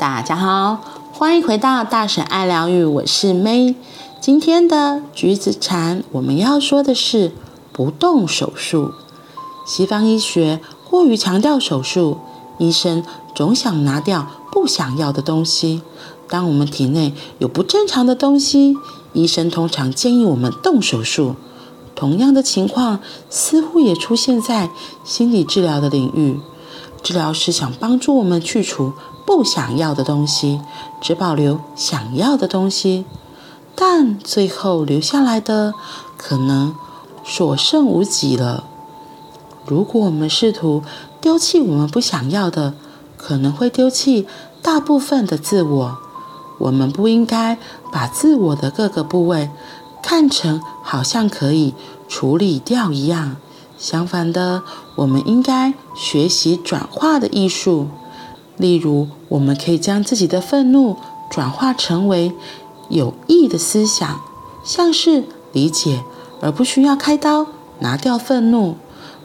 [0.00, 0.80] 大家好，
[1.12, 3.74] 欢迎回到大婶爱疗愈，我是 May。
[4.18, 7.32] 今天的橘子禅，我们要说的是
[7.70, 8.94] 不动手术。
[9.66, 10.58] 西方医学
[10.88, 12.16] 过于强调手术，
[12.56, 13.04] 医生
[13.34, 15.82] 总想拿掉不想要的东西。
[16.26, 18.74] 当我们体内有不正常的东西，
[19.12, 21.34] 医生通常建议我们动手术。
[21.94, 24.70] 同样的情况似乎也出现在
[25.04, 26.40] 心理治疗的领域。
[27.02, 28.92] 治疗师想帮助我们去除
[29.24, 30.60] 不想要的东西，
[31.00, 33.04] 只保留想要的东西，
[33.74, 35.74] 但最后留下来的
[36.16, 36.74] 可能
[37.24, 38.64] 所剩无几了。
[39.66, 40.82] 如果我们试图
[41.20, 42.74] 丢弃我们不想要的，
[43.16, 44.26] 可能会丢弃
[44.62, 45.98] 大部分的自我。
[46.58, 47.56] 我们不应该
[47.92, 49.48] 把自我的各个部位
[50.02, 51.74] 看成好像可以
[52.08, 53.36] 处理掉一样。
[53.78, 54.62] 相反的，
[54.96, 57.88] 我们应该学习转化的艺术。
[58.60, 60.96] 例如，我们可以将自己的愤怒
[61.30, 62.32] 转化成为
[62.90, 64.20] 有益的思想，
[64.62, 66.04] 像是理解，
[66.42, 67.46] 而不需要开刀
[67.78, 68.76] 拿掉愤怒。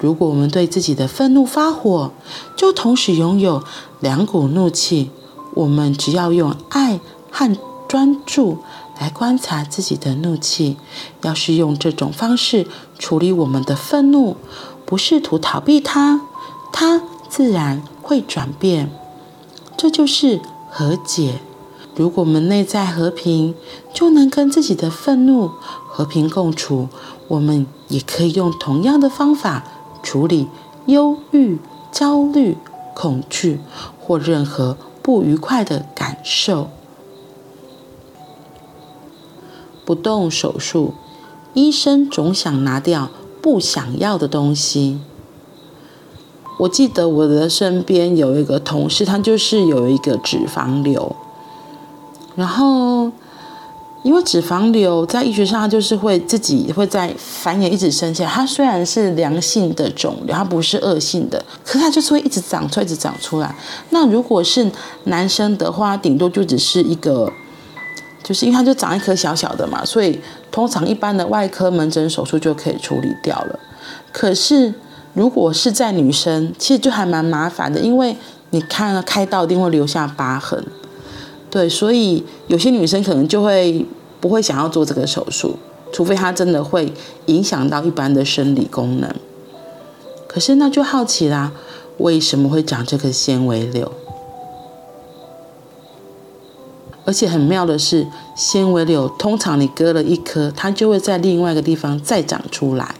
[0.00, 2.12] 如果我们对自己的愤怒发火，
[2.56, 3.62] 就同时拥有
[4.00, 5.10] 两股怒气。
[5.54, 7.54] 我们只要用爱和
[7.88, 8.58] 专注
[8.98, 10.76] 来观察自己的怒气。
[11.22, 12.66] 要是用这种方式
[12.98, 14.36] 处理我们的愤怒，
[14.86, 16.22] 不试图逃避它，
[16.72, 18.90] 它自然会转变。
[19.78, 21.38] 这就是和解。
[21.94, 23.54] 如果我们内在和平，
[23.94, 25.48] 就能跟自己的愤怒
[25.86, 26.88] 和平共处。
[27.28, 29.62] 我们也可以用同样的方法
[30.02, 30.48] 处理
[30.86, 31.58] 忧郁、
[31.92, 32.56] 焦虑、
[32.92, 33.60] 恐惧
[34.00, 36.70] 或任何不愉快的感受。
[39.84, 40.94] 不动手术，
[41.54, 44.98] 医生总想拿掉不想要的东西。
[46.58, 51.14] 我记得我的身边有一个同事，他就是有一个脂肪瘤，
[52.34, 53.12] 然后
[54.02, 58.26] 因为脂肪瘤在医学上，它就是会自己会在繁衍，一直生下。
[58.26, 63.54] 它虽然是良性的肿瘤，它不是恶性的，可它就是会一直长出来，一直长出来。
[63.90, 64.68] 那如果是
[65.04, 67.32] 男生的话，顶多就只是一个，
[68.24, 70.18] 就是因为它就长一颗小小的嘛，所以
[70.50, 73.60] 通常一般的外科门诊手术就可以处理掉了。
[74.10, 74.74] 可是。
[75.14, 78.16] 如果是在女生，其实就还蛮麻烦的，因为
[78.50, 80.64] 你看了开刀一定会留下疤痕，
[81.50, 83.84] 对，所以有些女生可能就会
[84.20, 85.56] 不会想要做这个手术，
[85.92, 86.92] 除非她真的会
[87.26, 89.12] 影响到一般的生理功能。
[90.26, 91.52] 可是那就好奇啦，
[91.98, 93.90] 为什么会长这个纤维瘤？
[97.04, 102.94] 而且很妙的是，纤维瘤通常你割了一颗，它就会在另外一个地方再长出来。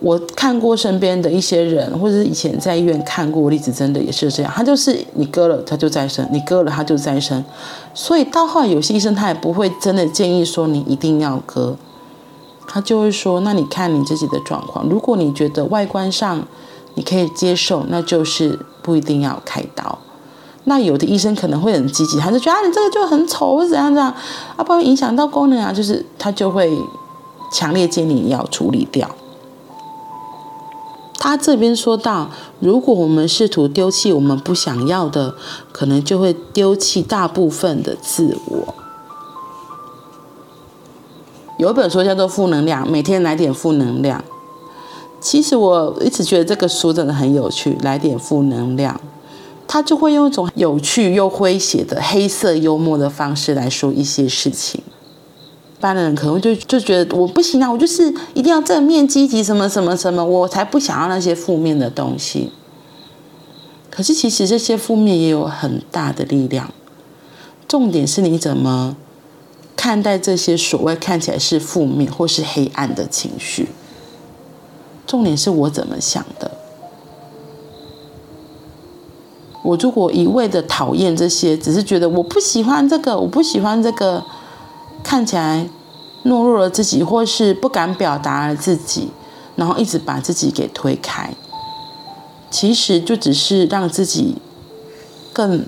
[0.00, 4.52] 我看过身边的一些人，或者是以前在医院看过例子，真的也是这样。
[4.54, 7.44] 他就是你割了，他就再生；你割了，他就再生。
[7.94, 11.76] 所以到后来，有些医生他也不会真的建议说你一定要割，
[12.68, 16.46] 他就会说：那你看你自己的状况，如果你觉得外观上
[16.94, 19.98] 你可以接受，那就是不一定要开刀。
[20.64, 24.14] 那有的医生可能会很积极，他就觉得啊，你这个就很丑，或怎样怎样，
[24.56, 26.70] 啊，不会影响到功能啊，就是他就会
[27.50, 29.08] 强烈建议你要处理掉。
[31.18, 32.30] 他这边说到，
[32.60, 35.34] 如果我们试图丢弃我们不想要的，
[35.72, 38.74] 可能就会丢弃大部分的自我。
[41.58, 44.24] 有一本书叫做《负能量》，每天来点负能量。
[45.20, 49.00] 其实我一直觉得这个书真的很有趣，来点负能量，
[49.66, 54.80] 他就会用一种有趣又诙谐的黑色幽默的方式来说一些事情。
[55.78, 62.50] 一般的人可能就就觉得我不行啊，我就是一定要正面积极什么什么什么，我才不想要那些负面的东西。
[63.88, 66.72] 可是其实这些负面也有很大的力量，
[67.68, 68.96] 重点是你怎么
[69.76, 73.68] 看待这些所谓看起来是负面或是黑暗的情绪。
[75.06, 76.50] 重点是我怎么想的。
[79.62, 84.24] 我如果一味的讨厌这些，只是觉得我不喜欢这个，我不喜欢这个。
[85.02, 85.68] 看起来
[86.24, 89.10] 懦弱了自己，或是不敢表达了自己，
[89.56, 91.34] 然后一直把自己给推开，
[92.50, 94.36] 其实就只是让自己
[95.32, 95.66] 更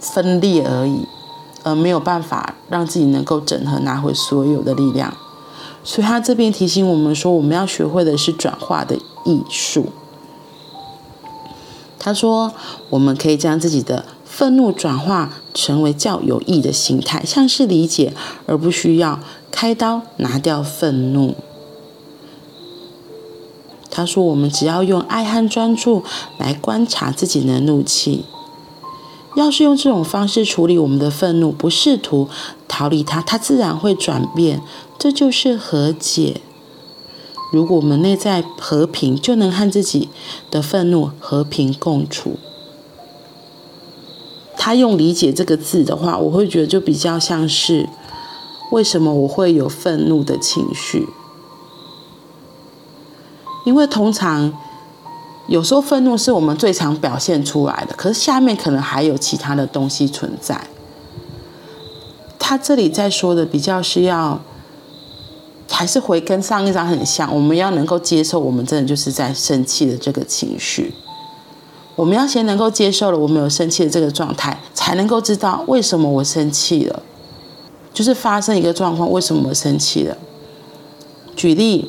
[0.00, 1.06] 分裂而已，
[1.62, 5.14] 而没有办法让自己能够整合，拿回所有的力量。
[5.82, 9.86] 所以他这边提醒我们说，我们要学会的是转化的艺术。
[11.98, 12.52] 他说，
[12.90, 14.04] 我们可以将自己的
[14.36, 18.12] 愤怒转化成为较有益的心态，像是理解，
[18.46, 19.20] 而不需要
[19.52, 21.36] 开刀拿掉愤怒。
[23.92, 26.02] 他说：“我们只要用爱和专注
[26.36, 28.24] 来观察自己的怒气，
[29.36, 32.28] 要是用这种方式处理我们的愤怒，不试图
[32.66, 34.60] 逃离它，它自然会转变。
[34.98, 36.40] 这就是和解。
[37.52, 40.08] 如果我们内在和平，就能和自己
[40.50, 42.36] 的愤怒和平共处。
[44.64, 47.86] 他用“理解”这个字的话，我会觉得就比较像是
[48.70, 51.06] 为什么我会有愤怒的情绪？
[53.66, 54.50] 因为通常。
[55.48, 60.58] 有时候愤怒是我们最常表现出来的，可是下面可能还有其他的东西存在。
[62.38, 64.40] 他这里在说的比较是要，
[65.68, 70.94] 还是回跟上一章很像，我们要能够接受我们真的就是在生气的这个情绪。
[71.96, 77.02] 我们要先能够接受了我们有生气的这个状态，才能够知道为什么我生气了，
[77.92, 80.16] 就是发生一个状况，为什么我生气了？
[81.36, 81.88] 举例，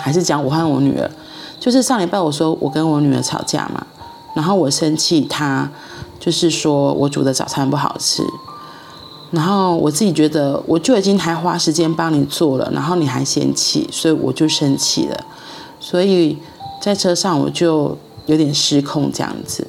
[0.00, 1.10] 还是讲我和我女儿。
[1.58, 3.86] 就是上礼拜我说我跟我女儿吵架嘛，
[4.34, 5.70] 然后我生气，她
[6.18, 8.22] 就是说我煮的早餐不好吃，
[9.30, 15.24] 然后我自己觉得我就已经还花时间帮你做了，然后你还嫌弃，所以我就生气了，
[15.78, 16.38] 所以
[16.80, 17.94] 在车上我就
[18.30, 19.66] 有点失控这样子。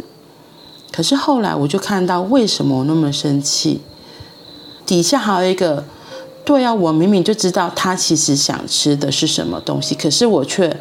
[0.91, 3.81] 可是后来我就看到为什么我那么生气，
[4.85, 5.83] 底下还有一个，
[6.45, 10.79] 对啊，我明明就知道他其实想吃的是什么东西，可是我却。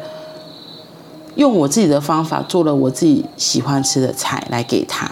[1.35, 5.09] 用我自己的方法做了我自己喜欢吃的菜来给他。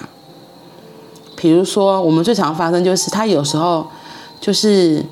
[1.37, 3.87] 比如说，我们最常发生就是他有时候
[4.41, 5.05] 就是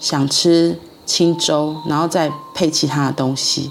[0.00, 0.76] 想吃
[1.06, 3.70] 清粥，然后再配其他的东西。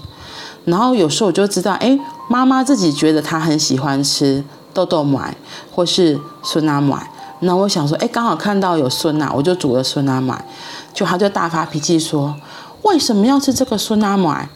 [0.64, 1.96] 然后有时候我就知道，哎，
[2.28, 5.36] 妈妈自己觉得她很喜欢吃豆豆麦
[5.72, 7.10] 或是酸辣麦。
[7.40, 10.44] 那我想说，哎，刚好看到有酸辣，我就煮了酸辣麦。
[10.92, 12.34] 就他就大发脾气说，
[12.82, 14.48] 为什么要吃这个酸辣麦？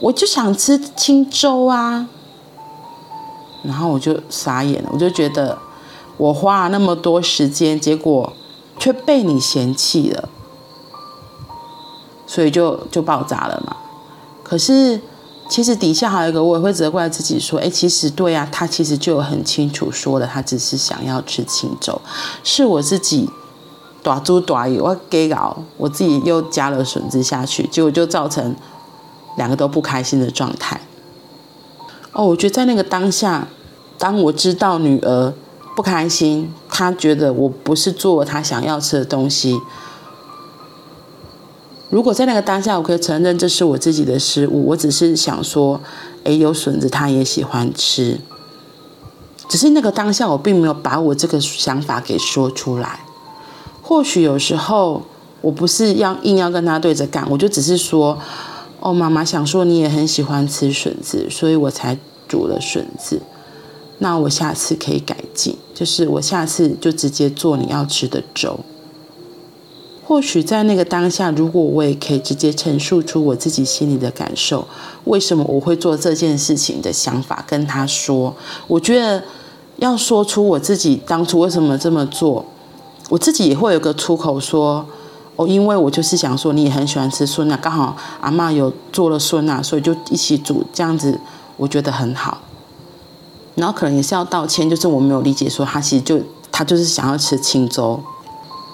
[0.00, 2.08] 我就想吃清粥啊，
[3.62, 5.58] 然后我就傻眼了，我就觉得
[6.16, 8.32] 我花了那么多时间，结果
[8.78, 10.28] 却被你嫌弃了，
[12.26, 13.76] 所以就就爆炸了嘛。
[14.42, 14.98] 可是
[15.48, 22.00] 其实底下还有一个，我也会责怪自己说，哎，其实对啊，他其实就很清楚说了，他只是想要吃清粥，
[22.42, 23.28] 是我自己
[24.02, 28.54] 大猪大意，我给搞，我自己又加了笋子下去，结果就造成。
[29.38, 30.78] 两个都不开心的状态。
[32.12, 33.48] 哦，我觉得在那个当下，
[33.96, 35.32] 当我知道女儿
[35.74, 39.58] 不开心，她觉得我不是做她想要吃的东西。
[41.92, 45.78] 如果在那个当下，我可以承认这是我自己的失误，我只是想说，
[46.24, 48.18] 诶，有笋子他也喜欢吃。
[49.46, 53.00] 只是那个当下，我并没有把我这个想法给说出来。
[53.82, 55.02] 或许有时候，
[55.42, 58.18] 我不是要硬要跟他对着干，我就只是说。
[58.84, 61.96] 哦，妈妈想说你也很喜欢吃笋子，所以我才
[62.26, 63.20] 煮了笋子。
[63.98, 68.58] 那我下次可以改进，就是我下次就直接做你要吃的粥。
[70.04, 74.66] 或许在那个当下，如果我也可以直接陈述出我自己心里的感受，
[75.04, 78.34] 为什么我会做这件事情的想法，跟他说，
[78.66, 79.22] 我觉得
[79.76, 82.44] 要说出我自己当初为什么这么做，
[83.08, 84.84] 我自己也会有个出口说。
[85.34, 91.18] 哦，因为我就是想说，你也很喜欢吃笋啊，刚好阿嬷有做了笋啊，所以就一起煮，这样子
[91.56, 92.42] 我觉得很好。
[93.54, 97.98] 然后可能也是要道歉，就是我没有理解说他其实就他就是想要吃清粥，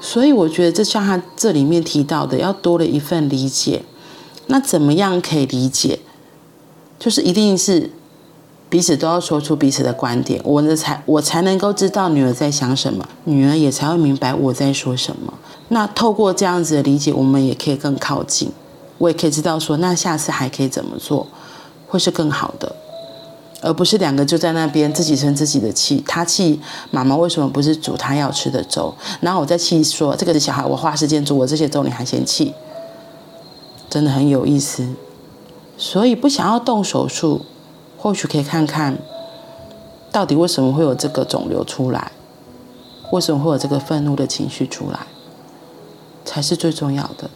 [0.00, 3.82] 所以我觉得这像他这里面提到的，要多了一份理解。
[4.46, 6.00] 那怎么样可以理解？
[6.98, 7.90] 就是一定是。
[8.70, 15.32] 彼此都要说出彼此的观点，我呢才我才能够知道女儿在想什么，女儿也才会明白我在说什么。
[15.68, 18.52] 那透过这样子的理解，我们也可以更靠近，
[18.98, 21.26] 我也可以知道说，那下次还可以怎么做，
[21.86, 22.76] 会是更好的，
[23.60, 26.02] 而不是两个就在那边自己生自己的气。
[26.06, 26.60] 他气
[26.90, 32.54] 妈妈为什么不是煮他要吃的粥，然后我在气说这个小孩，我花时间煮我这些粥，你还嫌弃，
[33.88, 34.88] 真的很有意思。
[35.76, 37.44] 所以不想要动手术。
[38.00, 38.96] 或许可以看看，
[40.12, 42.12] 到底为什么会有这个肿瘤出来，
[43.10, 45.00] 为什么会有这个愤怒的情绪出来，
[46.24, 47.28] 才是最重要的，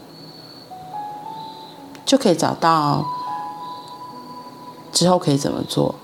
[2.07, 3.05] 就可以找到
[4.93, 5.97] 之后可以怎么做，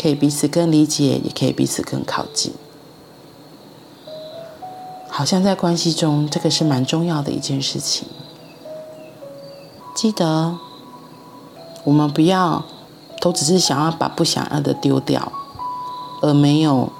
[0.00, 2.52] 可以彼此更理解，也可以彼此更靠近。
[5.08, 8.06] 好像在关系中，这个是蛮重要的一件事情。
[9.94, 10.56] 记得，
[11.84, 12.64] 我们不要。
[13.20, 15.32] 都只是想要把不想要的丢掉，
[16.22, 16.92] 而没有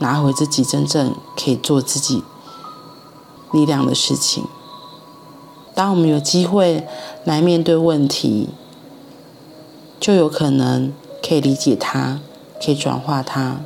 [0.00, 2.22] 拿回自己真正可以做自己
[3.50, 4.44] 力量的事情。
[5.74, 6.86] 当我们有机会
[7.24, 8.50] 来面对问题，
[9.98, 12.20] 就有可能可以理解它
[12.64, 13.60] 可以转化它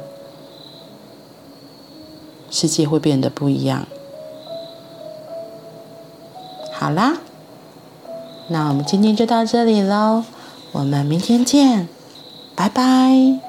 [2.51, 3.87] 世界会变得不一样。
[6.73, 7.19] 好啦
[8.49, 10.25] 那我们今天就到这里喽
[10.73, 11.89] 我们明天见
[12.55, 13.44] 拜拜。